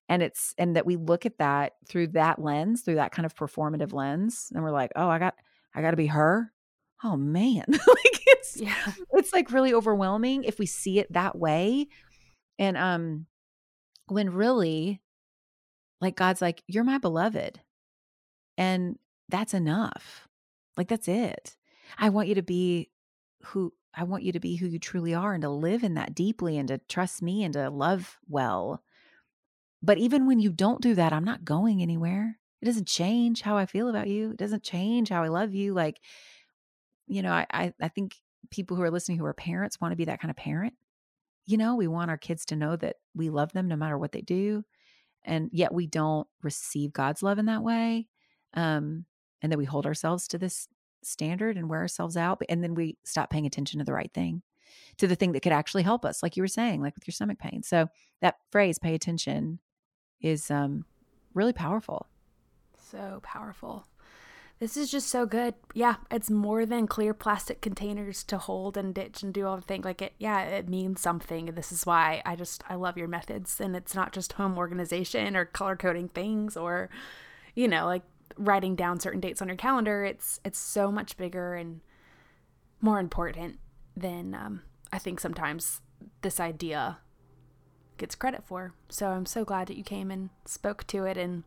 [0.10, 3.36] and it's and that we look at that through that lens through that kind of
[3.36, 5.36] performative lens and we're like oh i got
[5.74, 6.52] i got to be her?
[7.04, 7.64] Oh man.
[7.70, 8.94] Like it's Yeah.
[9.14, 11.88] it's like really overwhelming if we see it that way
[12.58, 13.26] and um
[14.08, 15.00] when really
[16.02, 17.62] like god's like you're my beloved
[18.58, 18.98] and
[19.30, 20.28] that's enough.
[20.76, 21.56] Like that's it.
[21.98, 22.90] I want you to be
[23.44, 26.14] who i want you to be who you truly are and to live in that
[26.14, 28.84] deeply and to trust me and to love well
[29.82, 32.38] but even when you don't do that i'm not going anywhere.
[32.62, 34.32] It doesn't change how i feel about you.
[34.32, 36.00] It doesn't change how i love you like
[37.08, 38.16] you know i i, I think
[38.52, 40.74] people who are listening who are parents want to be that kind of parent.
[41.46, 44.12] You know we want our kids to know that we love them no matter what
[44.12, 44.64] they do
[45.24, 48.08] and yet we don't receive god's love in that way
[48.54, 49.06] um
[49.42, 50.68] and that we hold ourselves to this
[51.04, 54.42] standard and wear ourselves out and then we stop paying attention to the right thing
[54.98, 57.14] to the thing that could actually help us like you were saying like with your
[57.14, 57.64] stomach pain.
[57.64, 57.88] So
[58.22, 59.60] that phrase pay attention
[60.22, 60.86] is um
[61.34, 62.08] really powerful
[62.78, 63.86] So powerful.
[64.60, 65.54] This is just so good.
[65.74, 69.62] Yeah, it's more than clear plastic containers to hold and ditch and do all the
[69.62, 69.86] things.
[69.86, 71.46] Like it, yeah, it means something.
[71.48, 75.38] This is why I just I love your methods, and it's not just home organization
[75.38, 76.90] or color coding things or,
[77.56, 78.04] you know, like
[78.38, 80.04] writing down certain dates on your calendar.
[80.04, 81.80] It's it's so much bigger and
[82.82, 83.60] more important
[83.96, 85.82] than um, I think sometimes
[86.22, 86.98] this idea
[88.00, 88.74] gets credit for.
[88.90, 91.44] So I'm so glad that you came and spoke to it and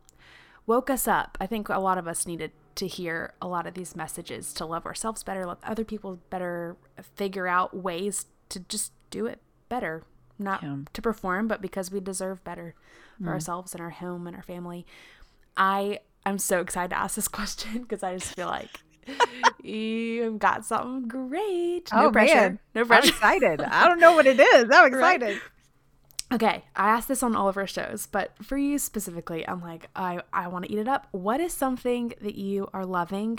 [0.65, 1.37] woke us up.
[1.41, 4.65] I think a lot of us needed to hear a lot of these messages to
[4.65, 6.75] love ourselves better, love other people better,
[7.15, 10.03] figure out ways to just do it better.
[10.39, 10.77] Not Yeah.
[10.93, 12.73] to perform, but because we deserve better
[13.19, 13.33] for mm.
[13.33, 14.85] ourselves and our home and our family.
[15.55, 18.79] I I'm so excited to ask this question because I just feel like
[19.61, 21.89] you've got something great.
[21.93, 22.35] No Oh, pressure.
[22.35, 22.59] man.
[22.73, 23.03] No pressure.
[23.03, 25.39] i'm excited i don't know what it is i'm Right.
[26.33, 29.87] Okay, I asked this on all of our shows, but for you specifically, I'm like,
[29.95, 31.07] I, I want to eat it up.
[31.11, 33.37] What is something that you are loving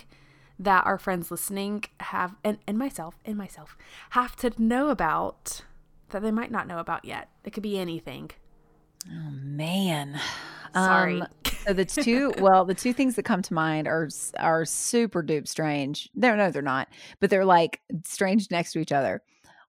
[0.61, 3.77] that our friends listening have, and, and myself, and myself,
[4.11, 5.63] have to know about
[6.11, 7.31] that they might not know about yet?
[7.43, 8.31] It could be anything.
[9.11, 10.21] Oh man.
[10.73, 11.21] Sorry.
[11.21, 11.27] Um,
[11.67, 15.49] so the two well, the two things that come to mind are are super dupe
[15.49, 16.11] strange.
[16.15, 16.89] No, no, they're not.
[17.19, 19.21] But they're like strange next to each other.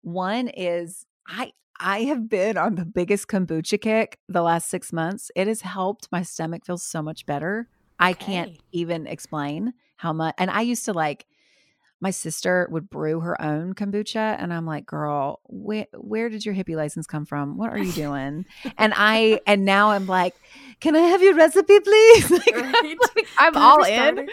[0.02, 5.30] One is I I have been on the biggest kombucha kick the last 6 months.
[5.34, 7.68] It has helped my stomach feel so much better.
[7.98, 11.26] I can't even explain how much and I used to like
[12.00, 16.54] my sister would brew her own kombucha and i'm like girl where, where did your
[16.54, 17.56] hippie license come from?
[17.56, 18.44] What are you doing?
[18.76, 20.34] And i and now i'm like
[20.80, 22.30] can i have your recipe please?
[22.30, 24.28] Like, I'm, like, I'm all in.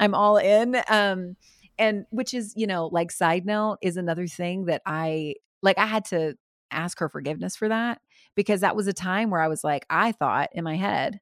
[0.00, 1.36] i'm all in um
[1.78, 5.86] and which is you know like side note is another thing that i like i
[5.86, 6.36] had to
[6.72, 8.00] ask her forgiveness for that
[8.34, 11.20] because that was a time where i was like i thought in my head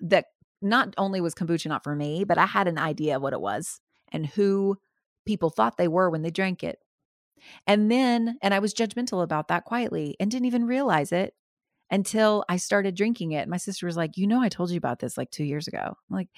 [0.00, 0.26] that
[0.62, 3.40] not only was kombucha not for me but i had an idea of what it
[3.40, 3.80] was
[4.12, 4.76] and who
[5.26, 6.78] people thought they were when they drank it.
[7.66, 11.34] And then, and I was judgmental about that quietly and didn't even realize it
[11.90, 13.48] until I started drinking it.
[13.48, 15.78] My sister was like, You know, I told you about this like two years ago.
[15.80, 16.28] I'm like,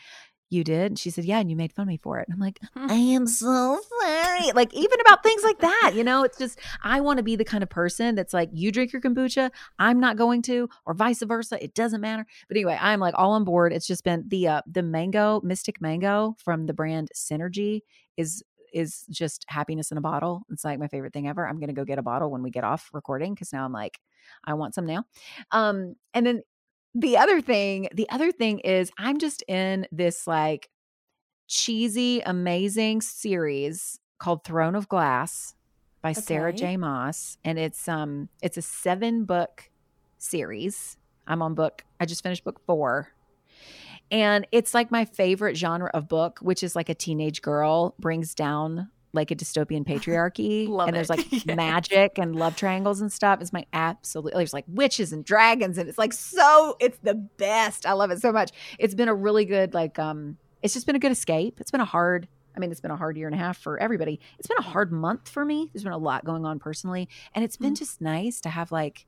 [0.52, 0.92] You did?
[0.92, 1.38] And she said, Yeah.
[1.38, 2.28] And you made fun of me for it.
[2.28, 4.52] And I'm like, I am so sorry.
[4.52, 7.44] Like, even about things like that, you know, it's just, I want to be the
[7.44, 11.22] kind of person that's like, You drink your kombucha, I'm not going to, or vice
[11.22, 11.62] versa.
[11.62, 12.26] It doesn't matter.
[12.48, 13.72] But anyway, I'm like all on board.
[13.72, 17.80] It's just been the, uh, the mango, Mystic Mango from the brand Synergy
[18.18, 20.46] is is just happiness in a bottle.
[20.50, 21.46] It's like my favorite thing ever.
[21.46, 23.98] I'm gonna go get a bottle when we get off recording because now I'm like,
[24.44, 25.04] I want some now.
[25.50, 26.42] Um, and then
[26.94, 30.68] the other thing, the other thing is I'm just in this like
[31.48, 35.54] cheesy, amazing series called Throne of Glass
[36.00, 36.76] by Sarah J.
[36.76, 37.38] Maas.
[37.44, 39.70] And it's um it's a seven book
[40.18, 40.96] series.
[41.26, 43.12] I'm on book, I just finished book four.
[44.10, 48.34] And it's like my favorite genre of book, which is like a teenage girl brings
[48.34, 50.68] down like a dystopian patriarchy.
[50.86, 53.40] And there's like magic and love triangles and stuff.
[53.40, 57.84] It's my absolute there's like witches and dragons and it's like so it's the best.
[57.86, 58.50] I love it so much.
[58.78, 61.60] It's been a really good like um it's just been a good escape.
[61.60, 63.78] It's been a hard I mean, it's been a hard year and a half for
[63.78, 64.20] everybody.
[64.38, 65.70] It's been a hard month for me.
[65.72, 67.08] There's been a lot going on personally.
[67.34, 67.78] And it's been Mm.
[67.78, 69.06] just nice to have like,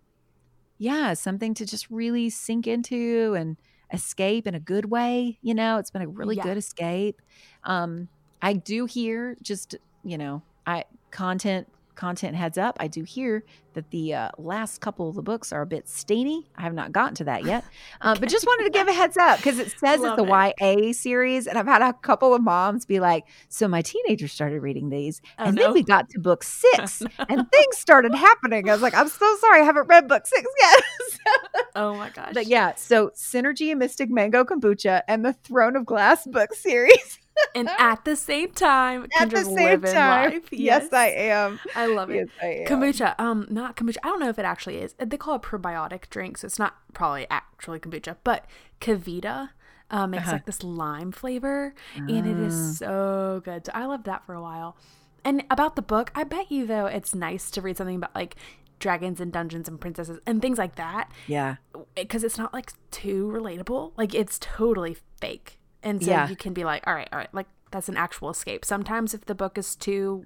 [0.78, 3.56] yeah, something to just really sink into and
[3.92, 5.38] escape in a good way.
[5.42, 6.42] You know, it's been a really Yeah.
[6.42, 7.20] good escape.
[7.64, 8.08] Um,
[8.42, 12.76] I do hear just, you know, I content content heads up.
[12.80, 13.44] I do hear
[13.74, 16.48] that the uh, last couple of the books are a bit steamy.
[16.56, 17.64] I have not gotten to that yet,
[18.00, 20.54] uh, but just wanted to give a heads up because it says Love it's a
[20.60, 24.60] YA series, and I've had a couple of moms be like, "So my teenager started
[24.60, 25.62] reading these, Oh, and no.
[25.62, 29.36] then we got to book six, and things started happening." I was like, "I'm so
[29.40, 32.32] sorry, I haven't read book six yet." oh my gosh.
[32.34, 37.18] But yeah, so Synergy and Mystic Mango Kombucha and the Throne of Glass book series.
[37.54, 40.30] And at the same time, At the same time.
[40.32, 40.48] life.
[40.52, 41.58] Yes, I am.
[41.74, 42.16] I love it.
[42.16, 42.66] Yes, I am.
[42.66, 43.96] Kombucha, um, not kombucha.
[44.04, 44.94] I don't know if it actually is.
[44.98, 48.16] They call it probiotic drink, so it's not probably actually kombucha.
[48.24, 48.44] But
[48.80, 49.50] KeVita
[49.90, 50.32] uh, makes Uh-huh.
[50.32, 52.50] like this lime flavor, and it Ah.
[52.50, 53.66] so good.
[53.66, 54.76] So I loved that for a while.
[55.24, 58.36] And about the book, I bet you though it's nice to read something about like
[58.78, 61.56] dragons and dungeons and princesses and things like that Yeah.
[61.94, 63.92] because it's not like too relatable.
[63.96, 65.58] Like it's totally fake.
[65.84, 66.28] And so Yeah.
[66.28, 68.64] you can be like, all right, all right, like that's an actual escape.
[68.64, 70.24] Sometimes if the book is too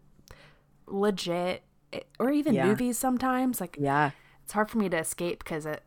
[0.86, 2.66] legit, it, or even Yeah.
[2.66, 4.10] movies sometimes, like Yeah.
[4.44, 5.82] it's hard for me to escape because it,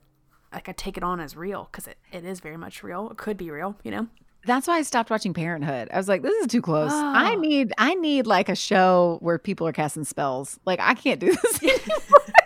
[0.53, 3.09] like I take it on as real because it, it is very much real.
[3.09, 4.07] It could be real, you know?
[4.45, 5.89] That's why I stopped watching Parenthood.
[5.93, 6.91] I was like, this is too close.
[6.91, 7.39] I Oh.
[7.39, 10.59] need I need like a show where people are casting spells.
[10.65, 11.61] Like I can't do this.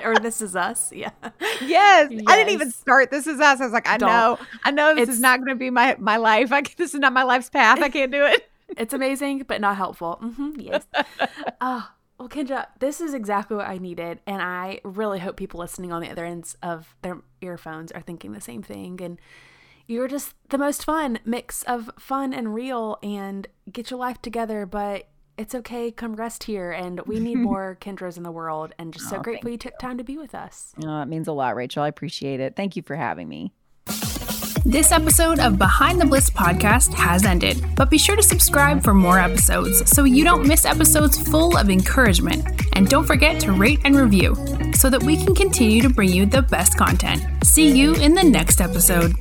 [0.04, 0.92] or This Is Us.
[0.92, 1.10] Yeah.
[1.62, 2.10] yes.
[2.26, 3.60] I didn't even start This Is Us.
[3.60, 4.08] I was like, I Don't.
[4.08, 4.38] know.
[4.64, 6.52] I know this It's- is not going to be my my life.
[6.52, 7.80] I, this is not my life's path.
[7.80, 8.48] I can't do it.
[8.76, 10.18] It's amazing, but not helpful.
[10.20, 10.84] Mm-hmm, yes.
[11.60, 11.88] Oh,
[12.18, 14.18] well, Kendra, this is exactly what I needed.
[14.26, 18.32] And I really hope people listening on the other ends of their earphones are thinking
[18.32, 19.00] the same thing.
[19.00, 19.20] And
[19.86, 24.66] you're just the most fun mix of fun and real and get your life together.
[24.66, 25.06] But
[25.38, 25.90] it's okay.
[25.90, 26.70] Come rest here.
[26.72, 28.72] And we need more Kendras in the world.
[28.78, 30.72] And just so Oh, grateful thank you took time to be with us.
[30.84, 31.82] Oh, it means a lot, Rachel.
[31.82, 32.56] I appreciate it.
[32.56, 33.52] Thank you for having me.
[34.64, 38.92] This episode of Behind the Bliss podcast has ended, but be sure to subscribe for
[38.92, 42.44] more episodes so you don't miss episodes full of encouragement.
[42.72, 44.34] And don't forget to rate and review
[44.74, 47.22] so that we can continue to bring you the best content.
[47.44, 49.14] See you in the next episode.